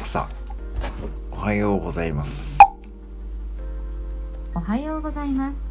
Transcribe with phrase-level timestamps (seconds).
[0.00, 0.26] レクサ
[1.30, 2.58] おはようございます。
[4.54, 5.62] おはようございます。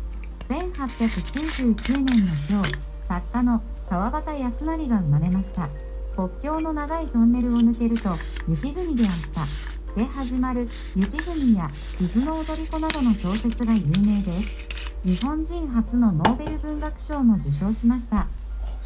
[0.47, 2.13] 1899年の
[2.47, 2.75] 今日
[3.07, 5.67] 作家の川端康成が生まれました。
[6.15, 8.09] 国境の長いトンネルを抜けると
[8.47, 9.99] 雪国であった。
[9.99, 11.67] で始まる雪国や
[11.99, 14.69] 水の踊り子などの小説が有名です。
[15.03, 18.27] 日本人初のノーベル文学賞も受賞しました。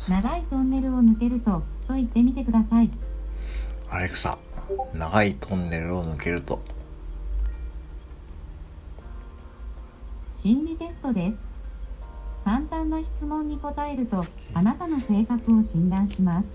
[0.07, 2.89] 長いトンネルを抜けるとと言ってみてください。
[3.89, 4.37] アレクサ
[4.93, 6.61] 長いトンネルを抜けると。
[10.33, 11.41] 心理テストです。
[12.43, 16.47] 簡単な質問に答えるとあなたの性格を診断します。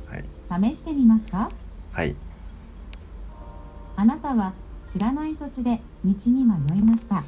[0.50, 0.72] はい。
[0.72, 1.50] 試してみますか？
[1.92, 2.14] はい。
[3.96, 4.52] あなたは
[4.84, 7.24] 知らない土地で道に迷いました。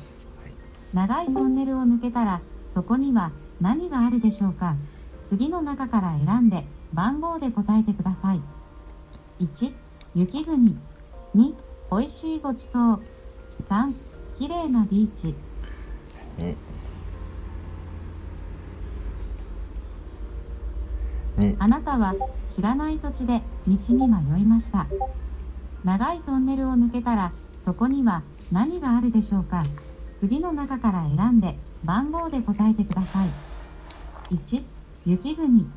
[0.93, 4.77] 長いトンネルを抜けたらそこには何があるでしょうか？
[5.25, 8.41] 次の中から選んで番号で答えてください。
[9.41, 9.73] 1
[10.15, 10.77] 雪国
[11.37, 11.55] 2
[11.93, 13.01] 美味しいごちそう。
[13.69, 13.95] 3
[14.37, 15.35] 綺麗なビーチ。
[21.59, 24.87] あなたは知らない土地で道に迷いました。
[25.85, 29.63] 長いトンネルを抜けたらそこには何があるでしょうか。
[30.17, 33.29] 次の中から選んで番号で答えてください。
[34.35, 34.63] 1
[35.07, 35.71] 雪国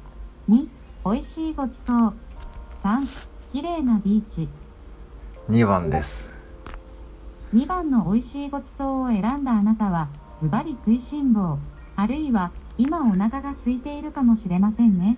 [0.49, 0.67] 2
[1.05, 2.13] 美味しいごちそう。
[2.81, 3.07] 3
[3.53, 4.49] 綺麗なビーチ。
[5.47, 6.31] 2番です。
[7.53, 10.09] 2番の美味しいごちそうを選んだあなたは
[10.39, 11.59] ズバリ食いしん坊。
[11.95, 15.17] あるいは今お腹が空いているかもしれませんね。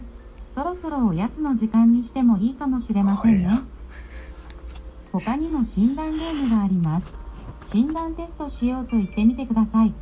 [0.49, 3.61] そろそろおやつの時間にしてもいいかもしれませんね。
[5.13, 7.13] 他にも診断ゲームがあります。
[7.63, 9.93] 診断テストしようと言ってみてください。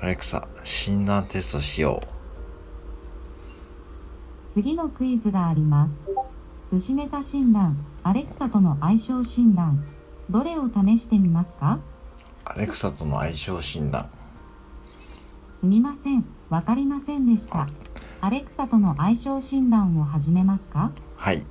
[0.00, 2.00] アレクサ診断テストしよ
[4.46, 6.00] 次のクイズがあります
[6.70, 9.86] 寿司ネタ診断アレクサとの相性診断
[10.28, 11.78] どれを試してみますか？
[11.80, 11.80] う
[12.44, 14.10] アレクサとの相性診断。
[15.50, 17.70] すみませんわかりませんでした。
[18.20, 20.92] アレクサとの相性診断を始めますか？
[21.16, 21.42] はい。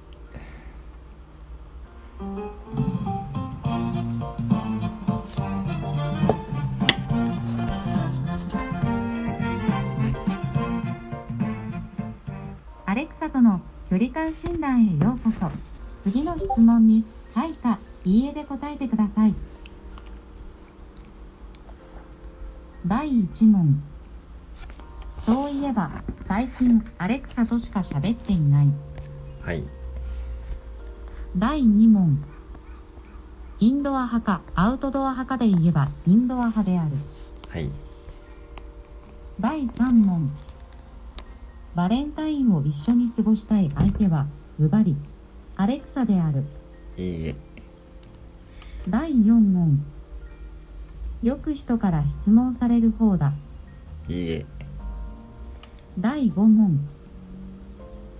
[12.85, 15.50] アレクサとの距離感診断へようこそ。
[16.02, 19.34] 次の質問に「はい」か「いいえ」で答えてください。
[22.86, 23.81] 第1問。
[25.16, 28.68] そういえば最近アレクサとしか喋っていない。
[29.42, 29.64] はい。
[31.38, 32.22] 第2問。
[33.59, 36.92] インドア派かアウトドア派かで言えばインドア派である。
[37.50, 37.72] はい。
[39.40, 40.30] 第3問
[41.77, 44.95] バレンタインを一緒に過ごしたい相手はズバリ
[45.55, 46.43] アレクサである。
[46.97, 47.35] いいえ。
[48.89, 49.85] 第4問。
[51.21, 53.31] よく人から質問される方だ。
[54.09, 54.45] いいえ。
[55.99, 56.79] 第5問。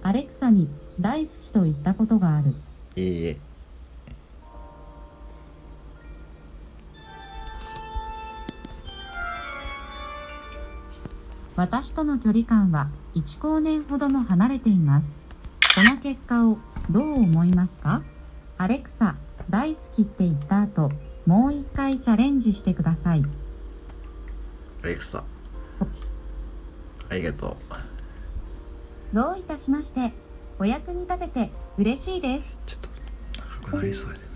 [0.03, 0.69] アレクサに
[1.01, 2.53] 大好きと言ったことがある。
[2.95, 3.25] いい
[11.57, 15.07] 私との距離感は1光年ほども離れています。
[15.75, 16.59] この結果を
[16.91, 18.03] どう思いますか？
[18.59, 19.16] アレクサ
[19.50, 20.91] 大好きって言った後
[21.25, 23.23] もう一回チャレンジしてください。
[24.84, 25.23] アレクサ。
[27.09, 27.57] ありがと
[29.12, 29.16] う。
[29.16, 30.13] どういたしまして
[30.59, 32.56] お役に立てて嬉しいです。
[32.68, 32.89] ちょっと
[33.66, 34.27] 長くなりそうやで